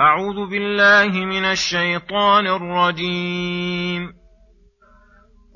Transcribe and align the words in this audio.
أعوذ 0.00 0.50
بالله 0.50 1.24
من 1.24 1.44
الشيطان 1.44 2.46
الرجيم. 2.46 4.12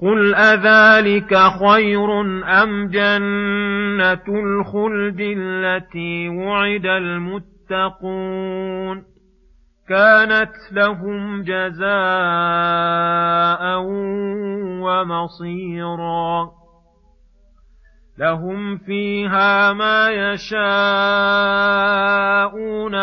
قل 0.03 0.35
أذلك 0.35 1.37
خير 1.37 2.21
أم 2.63 2.89
جنة 2.89 4.25
الخلد 4.29 5.21
التي 5.21 6.29
وعد 6.29 6.87
المتقون؟ 6.87 8.23
كانت 9.89 10.53
لهم 10.73 11.43
جزاء 11.43 11.93
ومصيرا. 14.83 16.62
لهم 18.19 18.77
فيها 18.79 19.73
ما 19.73 20.11
يشاءون 20.11 20.61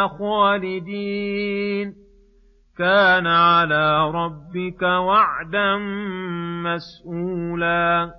خالدين 0.08 1.94
كان 2.78 3.28
على 3.28 4.12
ربك 4.12 4.82
وعدا 4.82 5.78
مسئولا 6.64 8.12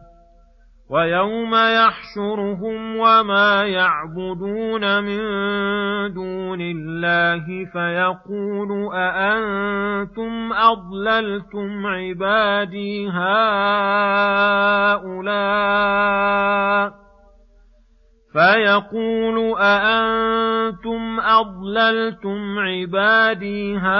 ويوم 0.91 1.55
يحشرهم 1.55 2.97
وما 2.97 3.65
يعبدون 3.65 5.03
من 5.05 5.19
دون 6.15 6.61
الله 6.61 7.65
فيقول 7.73 8.95
أأنتم 8.95 10.53
أضللتم 10.53 11.87
عبادي 11.87 13.09
هؤلاء 13.09 13.51
فيقول 18.33 19.59
أأنتم 19.59 21.21
أضللتم 21.21 22.59
عبادي 22.59 23.77
هؤلاء 23.77 23.91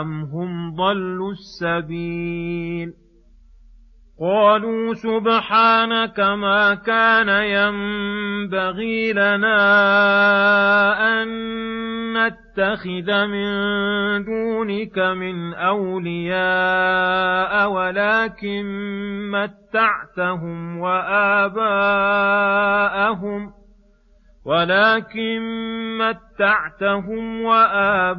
أم 0.00 0.22
هم 0.22 0.74
ضلوا 0.74 1.32
السبيل 1.32 3.05
قالوا 4.20 4.94
سبحانك 4.94 6.20
ما 6.20 6.74
كان 6.74 7.28
ينبغي 7.28 9.12
لنا 9.12 9.58
أن 11.22 11.28
نتخذ 12.12 13.26
من 13.26 13.46
دونك 14.24 14.98
من 14.98 15.54
أولياء 15.54 16.40
ولكن 17.70 18.64
متعتهم 19.30 20.78
وآباءهم 20.78 21.66
ولكن 24.44 25.40
متعتهم 25.98 27.42
وآباءهم 27.42 28.10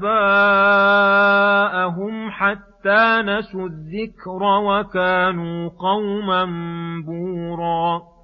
حتى 2.32 2.77
نسوا 3.22 3.68
الذكر 3.68 4.44
وكانوا 4.44 5.70
قوما 5.70 6.46
بوراً 7.06 8.18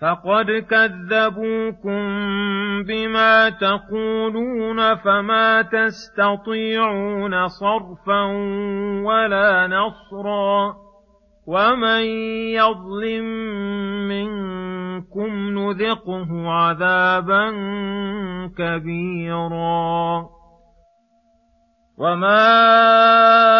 فقد 0.00 0.50
كذبوكم 0.50 2.02
بما 2.82 3.48
تقولون 3.48 4.94
فما 4.94 5.62
تستطيعون 5.62 7.48
صرفا 7.48 8.22
ولا 9.04 9.66
نصرا 9.66 10.76
ومن 11.46 12.02
يظلم 12.56 13.24
منكم 14.08 15.58
نذقه 15.58 16.50
عذابا 16.50 17.50
كبيرا 18.58 20.26
وما 21.98 23.59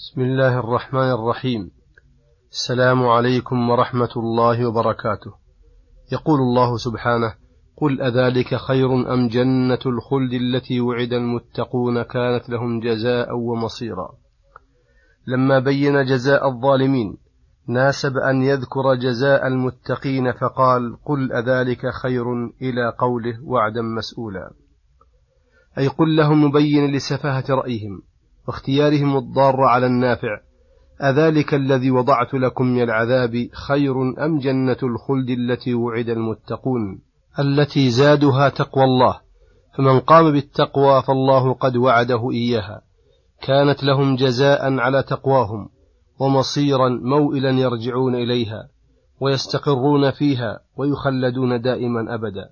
بسم 0.00 0.20
الله 0.20 0.58
الرحمن 0.58 1.10
الرحيم. 1.10 1.70
السلام 2.50 3.06
عليكم 3.06 3.70
ورحمة 3.70 4.08
الله 4.16 4.66
وبركاته. 4.66 5.32
يقول 6.12 6.40
الله 6.40 6.76
سبحانه 6.76 7.34
قل 7.76 8.02
أذلك 8.02 8.54
خير 8.54 9.14
أم 9.14 9.28
جنة 9.28 9.78
الخلد 9.86 10.32
التي 10.32 10.80
وعد 10.80 11.12
المتقون 11.12 12.02
كانت 12.02 12.48
لهم 12.48 12.80
جزاء 12.80 13.36
ومصيرا. 13.36 14.12
لما 15.26 15.58
بين 15.58 16.04
جزاء 16.04 16.48
الظالمين 16.48 17.16
ناسب 17.68 18.16
أن 18.16 18.42
يذكر 18.42 18.94
جزاء 18.94 19.46
المتقين 19.46 20.32
فقال 20.32 20.96
قل 21.04 21.32
أذلك 21.32 21.80
خير 22.02 22.32
إلى 22.62 22.92
قوله 22.98 23.44
وعدا 23.44 23.82
مسؤولا. 23.82 24.50
أي 25.78 25.88
قل 25.88 26.16
لهم 26.16 26.44
مبين 26.44 26.94
لسفاهة 26.96 27.44
رأيهم. 27.50 28.09
واختيارهم 28.50 29.16
الضار 29.16 29.60
على 29.60 29.86
النافع. 29.86 30.40
أذلك 31.02 31.54
الذي 31.54 31.90
وضعت 31.90 32.34
لكم 32.34 32.66
من 32.66 32.82
العذاب 32.82 33.48
خير 33.68 34.02
أم 34.24 34.38
جنة 34.38 34.76
الخلد 34.82 35.30
التي 35.30 35.74
وعد 35.74 36.08
المتقون؟ 36.08 37.00
التي 37.38 37.90
زادها 37.90 38.48
تقوى 38.48 38.84
الله. 38.84 39.20
فمن 39.78 40.00
قام 40.00 40.32
بالتقوى 40.32 41.02
فالله 41.02 41.52
قد 41.52 41.76
وعده 41.76 42.30
إياها. 42.30 42.82
كانت 43.42 43.84
لهم 43.84 44.16
جزاء 44.16 44.78
على 44.78 45.02
تقواهم 45.02 45.68
ومصيرا 46.20 46.88
موئلا 46.88 47.50
يرجعون 47.50 48.14
إليها 48.14 48.68
ويستقرون 49.20 50.10
فيها 50.10 50.60
ويخلدون 50.76 51.60
دائما 51.60 52.14
أبدا. 52.14 52.50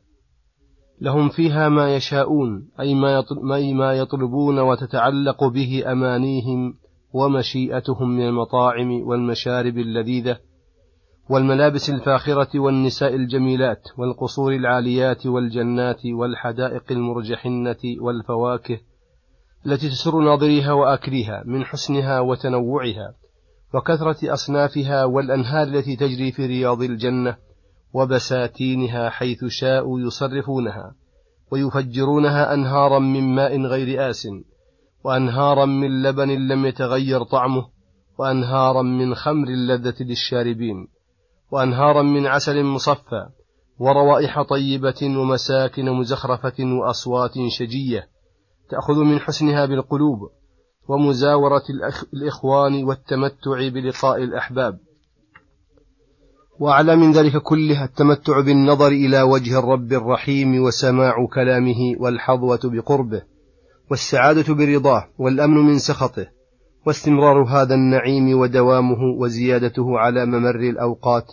لهم 1.00 1.28
فيها 1.28 1.68
ما 1.68 1.96
يشاءون 1.96 2.68
أي 2.80 2.94
ما 3.74 3.92
يطلبون 3.92 4.58
وتتعلق 4.58 5.44
به 5.44 5.92
أمانيهم 5.92 6.74
ومشيئتهم 7.12 8.10
من 8.10 8.28
المطاعم 8.28 9.02
والمشارب 9.02 9.78
اللذيذة 9.78 10.38
والملابس 11.30 11.90
الفاخرة 11.90 12.58
والنساء 12.58 13.14
الجميلات 13.14 13.82
والقصور 13.98 14.54
العاليات 14.54 15.26
والجنات 15.26 16.06
والحدائق 16.06 16.84
المرجحنة 16.90 17.76
والفواكه 18.00 18.78
التي 19.66 19.88
تسر 19.88 20.20
ناظريها 20.20 20.72
وآكليها 20.72 21.42
من 21.46 21.64
حسنها 21.64 22.20
وتنوعها 22.20 23.14
وكثرة 23.74 24.32
أصنافها 24.32 25.04
والأنهار 25.04 25.66
التي 25.66 25.96
تجري 25.96 26.32
في 26.32 26.46
رياض 26.46 26.82
الجنة 26.82 27.36
وبساتينها 27.92 29.10
حيث 29.10 29.44
شاءوا 29.44 30.00
يصرفونها 30.00 30.94
ويفجرونها 31.50 32.54
أنهارا 32.54 32.98
من 32.98 33.34
ماء 33.34 33.60
غير 33.60 34.10
آس 34.10 34.28
وأنهارا 35.04 35.64
من 35.64 36.02
لبن 36.02 36.48
لم 36.48 36.66
يتغير 36.66 37.22
طعمه 37.22 37.68
وأنهارا 38.18 38.82
من 38.82 39.14
خمر 39.14 39.48
اللذة 39.48 39.94
للشاربين 40.00 40.88
وأنهارا 41.50 42.02
من 42.02 42.26
عسل 42.26 42.64
مصفى 42.64 43.28
وروائح 43.78 44.42
طيبة 44.42 45.02
ومساكن 45.02 45.90
مزخرفة 45.90 46.54
وأصوات 46.58 47.32
شجية 47.48 48.08
تأخذ 48.70 49.04
من 49.04 49.18
حسنها 49.18 49.66
بالقلوب 49.66 50.30
ومزاورة 50.88 51.62
الإخوان 52.14 52.84
والتمتع 52.84 53.68
بلقاء 53.68 54.24
الأحباب. 54.24 54.78
وأعلى 56.60 56.96
من 56.96 57.12
ذلك 57.12 57.42
كله 57.42 57.84
التمتع 57.84 58.40
بالنظر 58.40 58.88
إلى 58.88 59.22
وجه 59.22 59.58
الرب 59.58 59.92
الرحيم 59.92 60.62
وسماع 60.62 61.26
كلامه 61.34 61.94
والحظوة 61.98 62.60
بقربه 62.64 63.22
والسعادة 63.90 64.54
برضاه 64.54 65.08
والأمن 65.18 65.56
من 65.56 65.78
سخطه 65.78 66.26
واستمرار 66.86 67.42
هذا 67.42 67.74
النعيم 67.74 68.38
ودوامه 68.38 68.98
وزيادته 69.20 69.98
على 69.98 70.26
ممر 70.26 70.60
الأوقات 70.60 71.26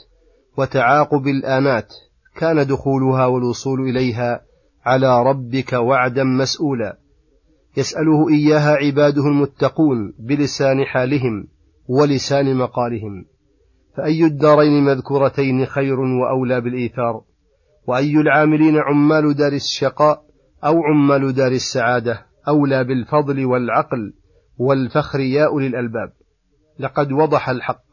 وتعاقب 0.58 1.28
الآنات 1.28 1.94
كان 2.36 2.68
دخولها 2.68 3.26
والوصول 3.26 3.90
إليها 3.90 4.42
على 4.86 5.24
ربك 5.24 5.74
وعدا 5.74 6.24
مسؤولا 6.24 6.98
يسأله 7.78 8.30
إياها 8.30 8.76
عباده 8.76 9.22
المتقون 9.22 10.14
بلسان 10.20 10.86
حالهم 10.86 11.48
ولسان 11.88 12.56
مقالهم 12.56 13.26
فأي 13.98 14.26
الدارين 14.26 14.84
مذكورتين 14.84 15.66
خير 15.66 16.00
وأولى 16.00 16.62
بالإيثار؟ 16.62 17.22
وأي 17.88 18.14
العاملين 18.14 18.78
عمال 18.78 19.34
دار 19.34 19.54
الشقاء 19.54 20.24
أو 20.64 20.84
عمال 20.84 21.34
دار 21.34 21.52
السعادة 21.52 22.26
أولى 22.48 22.84
بالفضل 22.84 23.46
والعقل 23.46 24.14
والفخر 24.58 25.20
يا 25.20 25.46
أولي 25.46 25.68
الألباب؟ 25.68 26.12
لقد 26.80 27.12
وضح 27.12 27.50
الحق 27.50 27.86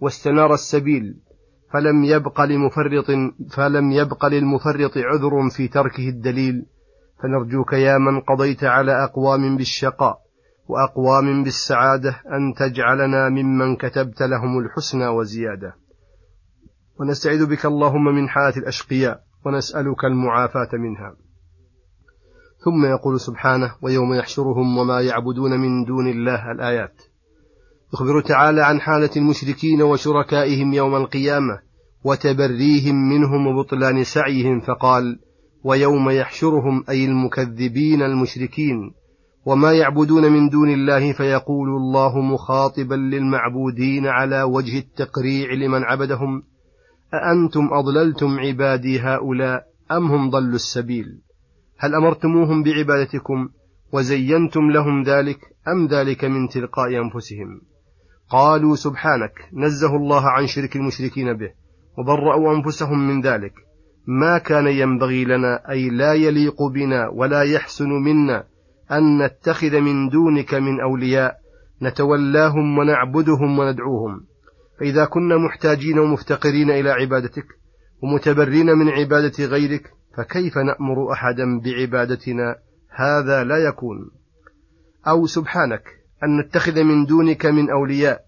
واستنار 0.00 0.54
السبيل 0.54 1.14
فلم 1.72 2.04
يبق 2.04 2.40
لمفرط 2.40 3.06
فلم 3.50 3.92
يبق 3.92 4.26
للمفرط 4.26 4.92
عذر 4.96 5.50
في 5.56 5.68
تركه 5.68 6.08
الدليل. 6.08 6.66
فنرجوك 7.22 7.72
يا 7.72 7.98
من 7.98 8.20
قضيت 8.20 8.64
على 8.64 9.04
أقوام 9.04 9.56
بالشقاء 9.56 10.25
وأقوام 10.68 11.44
بالسعادة 11.44 12.10
أن 12.10 12.54
تجعلنا 12.54 13.28
ممن 13.28 13.76
كتبت 13.76 14.22
لهم 14.22 14.58
الحسنى 14.58 15.06
وزيادة. 15.08 15.74
ونستعيذ 17.00 17.46
بك 17.46 17.66
اللهم 17.66 18.04
من 18.04 18.28
حالة 18.28 18.56
الأشقياء 18.56 19.20
ونسألك 19.46 20.04
المعافاة 20.04 20.68
منها. 20.72 21.16
ثم 22.64 22.84
يقول 22.84 23.20
سبحانه 23.20 23.74
ويوم 23.82 24.14
يحشرهم 24.14 24.78
وما 24.78 25.00
يعبدون 25.00 25.60
من 25.60 25.84
دون 25.84 26.08
الله 26.08 26.52
الآيات. 26.52 27.02
يخبر 27.94 28.20
تعالى 28.20 28.62
عن 28.64 28.80
حالة 28.80 29.10
المشركين 29.16 29.82
وشركائهم 29.82 30.72
يوم 30.72 30.96
القيامة 30.96 31.60
وتبريهم 32.04 33.08
منهم 33.08 33.46
وبطلان 33.46 34.04
سعيهم 34.04 34.60
فقال 34.60 35.18
ويوم 35.64 36.10
يحشرهم 36.10 36.84
أي 36.88 37.04
المكذبين 37.04 38.02
المشركين. 38.02 38.94
وما 39.46 39.72
يعبدون 39.72 40.32
من 40.32 40.48
دون 40.48 40.68
الله 40.68 41.12
فيقول 41.12 41.68
الله 41.68 42.20
مخاطبا 42.20 42.94
للمعبودين 42.94 44.06
على 44.06 44.42
وجه 44.42 44.78
التقريع 44.78 45.52
لمن 45.52 45.82
عبدهم. 45.84 46.42
أأنتم 47.14 47.68
أضللتم 47.72 48.40
عبادي 48.40 49.00
هؤلاء 49.00 49.62
أم 49.92 50.06
هم 50.06 50.30
ضلوا 50.30 50.54
السبيل؟ 50.54 51.06
هل 51.78 51.94
أمرتموهم 51.94 52.62
بعبادتكم 52.62 53.48
وزينتم 53.92 54.70
لهم 54.70 55.02
ذلك 55.02 55.38
أم 55.68 55.86
ذلك 55.86 56.24
من 56.24 56.48
تلقاء 56.48 56.88
أنفسهم؟ 56.88 57.60
قالوا 58.30 58.76
سبحانك 58.76 59.48
نزه 59.52 59.96
الله 59.96 60.28
عن 60.28 60.46
شرك 60.46 60.76
المشركين 60.76 61.32
به 61.32 61.50
وبرأوا 61.98 62.56
أنفسهم 62.56 63.08
من 63.08 63.20
ذلك. 63.20 63.52
ما 64.06 64.38
كان 64.38 64.66
ينبغي 64.66 65.24
لنا 65.24 65.70
أي 65.70 65.90
لا 65.90 66.12
يليق 66.12 66.62
بنا 66.62 67.08
ولا 67.08 67.42
يحسن 67.42 67.88
منا 67.88 68.44
أن 68.92 69.22
نتخذ 69.22 69.80
من 69.80 70.08
دونك 70.08 70.54
من 70.54 70.80
أولياء 70.80 71.36
نتولاهم 71.82 72.78
ونعبدهم 72.78 73.58
وندعوهم. 73.58 74.20
فإذا 74.80 75.04
كنا 75.04 75.36
محتاجين 75.36 75.98
ومفتقرين 75.98 76.70
إلى 76.70 76.90
عبادتك 76.90 77.46
ومتبرين 78.02 78.66
من 78.66 78.88
عبادة 78.88 79.44
غيرك 79.44 79.90
فكيف 80.16 80.58
نأمر 80.58 81.12
أحدا 81.12 81.60
بعبادتنا؟ 81.60 82.56
هذا 82.90 83.44
لا 83.44 83.56
يكون. 83.56 84.10
أو 85.08 85.26
سبحانك 85.26 85.82
أن 86.24 86.40
نتخذ 86.40 86.82
من 86.82 87.04
دونك 87.04 87.46
من 87.46 87.70
أولياء. 87.70 88.20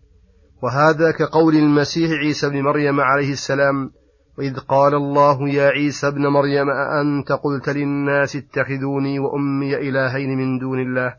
وهذا 0.63 1.11
كقول 1.11 1.57
المسيح 1.57 2.11
عيسى 2.11 2.49
بن 2.49 2.63
مريم 2.63 3.01
عليه 3.01 3.33
السلام 3.33 3.91
وإذ 4.39 4.59
قال 4.59 4.95
الله 4.95 5.49
يا 5.49 5.69
عيسى 5.69 6.09
ابن 6.09 6.27
مريم 6.27 6.71
أأنت 6.71 7.33
قلت 7.33 7.69
للناس 7.69 8.37
اتخذوني 8.37 9.19
وأمي 9.19 9.77
إلهين 9.77 10.39
من 10.39 10.59
دون 10.59 10.81
الله؟ 10.81 11.15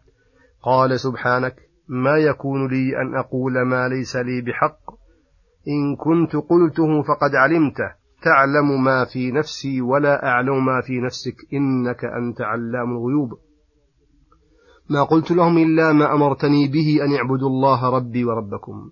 قال 0.64 1.00
سبحانك 1.00 1.56
ما 1.88 2.18
يكون 2.18 2.68
لي 2.68 3.02
أن 3.02 3.18
أقول 3.18 3.62
ما 3.62 3.88
ليس 3.88 4.16
لي 4.16 4.42
بحق؟ 4.42 4.80
إن 5.68 5.96
كنت 5.96 6.36
قلته 6.36 7.02
فقد 7.02 7.36
علمته. 7.36 8.00
تعلم 8.24 8.84
ما 8.84 9.06
في 9.06 9.32
نفسي 9.32 9.82
ولا 9.82 10.26
أعلم 10.26 10.66
ما 10.66 10.82
في 10.82 11.00
نفسك 11.02 11.36
إنك 11.54 12.06
أنت 12.06 12.42
علام 12.42 12.92
الغيوب. 12.92 13.30
ما 14.90 15.04
قلت 15.04 15.32
لهم 15.32 15.58
إلا 15.58 15.94
ما 15.94 16.14
أمرتني 16.14 16.68
به 16.68 17.06
أن 17.06 17.16
اعبدوا 17.16 17.50
الله 17.50 17.90
ربي 17.90 18.26
وربكم. 18.26 18.92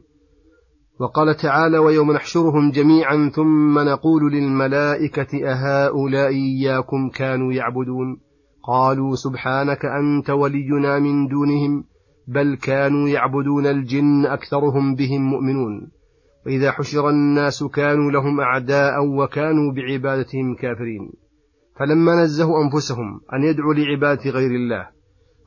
وقال 1.00 1.36
تعالى 1.36 1.78
ويوم 1.78 2.12
نحشرهم 2.12 2.72
جميعا 2.72 3.32
ثم 3.36 3.80
نقول 3.80 4.32
للملائكة 4.32 5.46
أهؤلاء 5.46 6.30
إياكم 6.30 7.10
كانوا 7.10 7.54
يعبدون. 7.54 8.20
قالوا 8.68 9.16
سبحانك 9.16 9.86
أنت 9.86 10.30
ولينا 10.30 11.00
من 11.00 11.28
دونهم 11.28 11.84
بل 12.28 12.56
كانوا 12.56 13.10
يعبدون 13.10 13.66
الجن 13.66 14.26
أكثرهم 14.26 14.96
بهم 14.96 15.22
مؤمنون. 15.22 15.92
وإذا 16.46 16.72
حشر 16.72 17.10
الناس 17.10 17.64
كانوا 17.64 18.12
لهم 18.12 18.40
أعداء 18.40 19.06
وكانوا 19.06 19.74
بعبادتهم 19.74 20.56
كافرين. 20.56 21.12
فلما 21.80 22.24
نزهوا 22.24 22.64
أنفسهم 22.64 23.22
أن 23.34 23.44
يدعوا 23.44 23.74
لعبادة 23.74 24.30
غير 24.30 24.52
الله 24.52 24.88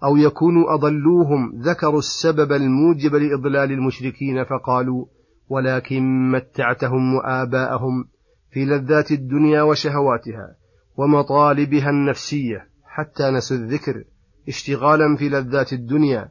أو 0.05 0.17
يكونوا 0.17 0.75
أضلوهم 0.75 1.53
ذكروا 1.57 1.99
السبب 1.99 2.53
الموجب 2.53 3.15
لإضلال 3.15 3.73
المشركين 3.73 4.45
فقالوا 4.45 5.07
ولكن 5.51 6.31
متعتهم 6.31 7.15
وآباءهم 7.15 8.05
في 8.51 8.65
لذات 8.65 9.11
الدنيا 9.11 9.63
وشهواتها 9.63 10.57
ومطالبها 10.97 11.91
النفسية 11.91 12.67
حتى 12.85 13.31
نسوا 13.31 13.57
الذكر 13.57 14.05
اشتغالا 14.49 15.17
في 15.17 15.29
لذات 15.29 15.73
الدنيا 15.73 16.29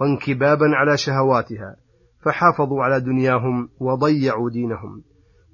وانكبابا 0.00 0.66
على 0.66 0.96
شهواتها 0.96 1.76
فحافظوا 2.24 2.82
على 2.82 3.00
دنياهم 3.00 3.68
وضيعوا 3.80 4.50
دينهم 4.50 5.02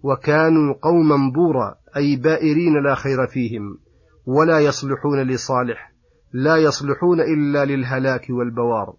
وكانوا 0.02 0.74
قوما 0.82 1.32
بورا 1.34 1.74
أي 1.96 2.16
بائرين 2.16 2.82
لا 2.84 2.94
خير 2.94 3.26
فيهم 3.26 3.78
ولا 4.26 4.60
يصلحون 4.60 5.22
لصالح 5.22 5.92
لا 6.32 6.56
يصلحون 6.56 7.20
إلا 7.20 7.64
للهلاك 7.64 8.26
والبوار 8.30 8.94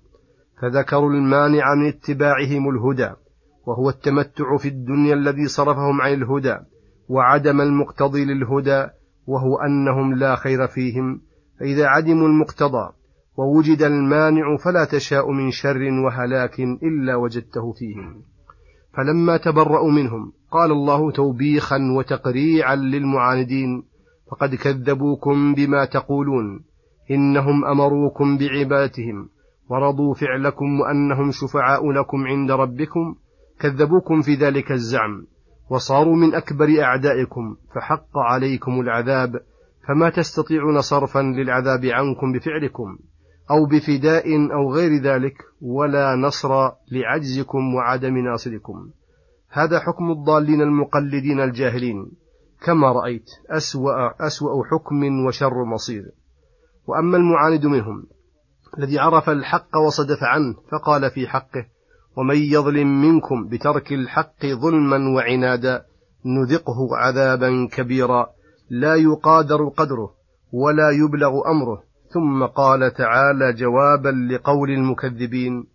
فذكروا 0.62 1.10
المانع 1.10 1.76
من 1.76 1.88
اتباعهم 1.88 2.70
الهدى. 2.70 3.12
وهو 3.70 3.90
التمتع 3.90 4.58
في 4.58 4.68
الدنيا 4.68 5.14
الذي 5.14 5.48
صرفهم 5.48 6.02
عن 6.02 6.14
الهدى 6.14 6.58
وعدم 7.10 7.62
المقتضي 7.62 8.26
للهدى 8.26 8.88
وهو 9.28 9.58
أنهم 9.58 10.14
لا 10.14 10.36
خير 10.36 10.68
فيهم. 10.68 11.22
فإذا 11.60 11.88
عدموا 11.88 12.28
المقتضى 12.28 12.90
ووجد 13.38 13.82
المانع 13.82 14.58
فلا 14.58 14.86
تشاء 14.86 15.32
من 15.32 15.52
شر 15.52 15.90
وهلاك 16.06 16.60
إلا 16.60 17.16
وجدته 17.16 17.72
فيهم. 17.72 18.22
فلما 18.98 19.38
تبرأوا 19.38 19.92
منهم 19.92 20.32
قال 20.52 20.72
الله 20.72 21.12
توبيخا 21.12 21.78
وتقريعا 21.98 22.76
للمعاندين 22.76 23.84
فقد 24.32 24.56
كذبوكم 24.56 25.54
بما 25.54 25.86
تقولون 25.86 26.64
إنهم 27.12 27.66
أمروكم 27.66 28.38
بعبادتهم 28.38 29.30
ورضوا 29.70 30.14
فعلكم 30.14 30.80
وأنهم 30.80 31.32
شفعاء 31.32 31.92
لكم 31.92 32.28
عند 32.28 32.52
ربكم 32.52 33.16
كذبوكم 33.60 34.22
في 34.22 34.36
ذلك 34.36 34.72
الزعم 34.72 35.26
وصاروا 35.70 36.16
من 36.16 36.36
أكبر 36.36 36.82
أعدائكم 36.82 37.56
فحق 37.76 38.18
عليكم 38.18 38.80
العذاب 38.80 39.42
فما 39.88 40.10
تستطيعون 40.10 40.82
صرفا 40.82 41.20
للعذاب 41.20 41.86
عنكم 41.86 42.32
بفعلكم 42.32 42.98
أو 43.52 43.66
بفداء 43.66 44.54
أو 44.54 44.74
غير 44.74 45.02
ذلك 45.02 45.38
ولا 45.62 46.16
نصر 46.16 46.72
لعجزكم 46.92 47.76
وعدم 47.76 48.18
ناصركم. 48.18 48.90
هذا 49.50 49.80
حكم 49.80 50.12
الضالين 50.12 50.62
المقلدين 50.62 51.40
الجاهلين. 51.40 52.12
كما 52.66 52.92
رأيت 52.92 53.30
أسوأ, 53.50 54.28
أسوأ 54.28 54.64
حكم 54.72 55.26
وشر 55.28 55.64
مصير. 55.66 56.04
وأما 56.88 57.18
المعاند 57.18 57.66
منهم 57.66 58.06
الذي 58.78 59.00
عرف 59.00 59.30
الحق 59.30 59.78
وصدف 59.88 60.24
عنه 60.24 60.56
فقال 60.72 61.12
في 61.12 61.28
حقه 61.28 61.66
ومن 62.16 62.38
يظلم 62.38 63.02
منكم 63.02 63.48
بترك 63.48 63.94
الحق 63.94 64.46
ظلما 64.46 65.16
وعنادا 65.16 65.86
نذقه 66.26 66.98
عذابا 66.98 67.68
كبيرا. 67.72 68.28
لا 68.70 68.96
يقادر 68.96 69.70
قدره 69.70 70.14
ولا 70.52 70.90
يبلغ 70.90 71.32
أمره. 71.48 71.84
ثم 72.14 72.46
قال 72.46 72.94
تعالى 72.94 73.54
جوابا 73.54 74.10
لقول 74.10 74.70
المكذبين 74.70 75.68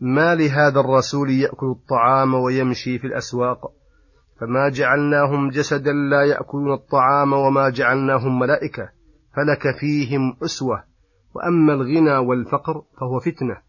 ما 0.00 0.34
لهذا 0.34 0.80
الرسول 0.80 1.30
يأكل 1.30 1.66
الطعام 1.66 2.34
ويمشي 2.34 2.98
في 2.98 3.06
الأسواق؟ 3.06 3.70
فما 4.40 4.68
جعلناهم 4.68 5.50
جسدا 5.50 5.92
لا 5.92 6.22
يأكلون 6.24 6.72
الطعام 6.72 7.32
وما 7.32 7.70
جعلناهم 7.70 8.38
ملائكة 8.38 8.88
فلك 9.36 9.78
فيهم 9.80 10.36
أسوة. 10.44 10.84
وأما 11.34 11.74
الغنى 11.74 12.16
والفقر 12.16 12.82
فهو 13.00 13.20
فتنة. 13.20 13.65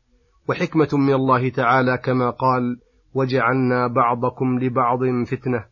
وحكمة 0.49 0.89
من 0.93 1.13
الله 1.13 1.49
تعالى 1.49 1.97
كما 1.97 2.29
قال 2.29 2.79
وجعلنا 3.13 3.87
بعضكم 3.87 4.59
لبعض 4.59 4.99
فتنة 5.27 5.65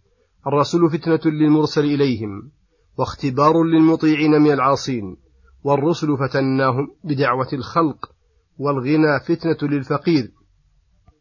الرسول 0.47 0.89
فتنة 0.89 1.31
للمرسل 1.31 1.83
إليهم 1.83 2.51
واختبار 2.97 3.63
للمطيعين 3.63 4.31
من 4.31 4.51
العاصين 4.51 5.17
والرسل 5.63 6.17
فتناهم 6.17 6.87
بدعوة 7.03 7.47
الخلق 7.53 8.11
والغنى 8.57 9.19
فتنة 9.27 9.69
للفقير 9.69 10.31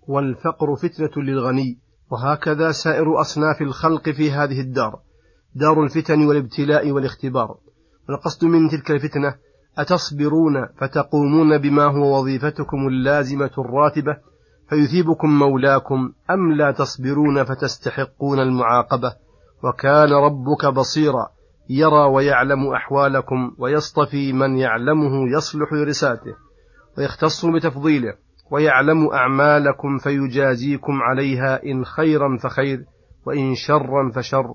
والفقر 0.08 0.76
فتنة 0.76 1.22
للغني 1.24 1.78
وهكذا 2.10 2.72
سائر 2.72 3.20
أصناف 3.20 3.62
الخلق 3.62 4.10
في 4.10 4.30
هذه 4.30 4.60
الدار 4.60 5.00
دار 5.54 5.82
الفتن 5.82 6.26
والابتلاء 6.26 6.90
والاختبار. 6.90 7.58
والقصد 8.08 8.44
من 8.44 8.68
تلك 8.68 8.90
الفتنة 8.90 9.34
أتصبرون 9.78 10.66
فتقومون 10.80 11.58
بما 11.58 11.84
هو 11.84 12.18
وظيفتكم 12.18 12.88
اللازمة 12.88 13.50
الراتبة 13.58 14.16
فيثيبكم 14.68 15.38
مولاكم 15.38 16.12
أم 16.30 16.52
لا 16.52 16.70
تصبرون 16.70 17.44
فتستحقون 17.44 18.40
المعاقبة 18.40 19.12
وكان 19.64 20.12
ربك 20.12 20.66
بصيرا 20.74 21.28
يرى 21.70 22.04
ويعلم 22.14 22.66
أحوالكم 22.66 23.54
ويصطفي 23.58 24.32
من 24.32 24.56
يعلمه 24.56 25.36
يصلح 25.36 25.72
لرسالته 25.72 26.34
ويختص 26.98 27.46
بتفضيله 27.46 28.14
ويعلم 28.50 29.08
أعمالكم 29.12 29.98
فيجازيكم 29.98 31.02
عليها 31.02 31.62
إن 31.64 31.84
خيرا 31.84 32.36
فخير 32.36 32.84
وإن 33.26 33.54
شرا 33.54 34.10
فشر 34.14 34.54